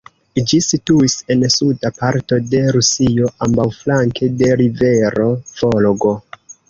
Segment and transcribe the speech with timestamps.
[0.51, 5.29] Ĝi situis en suda parto de Rusio ambaŭflanke de rivero
[5.61, 6.17] Volgo.